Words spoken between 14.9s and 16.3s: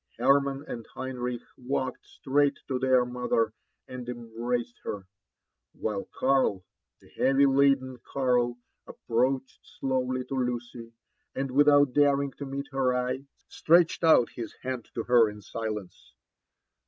to her in silence.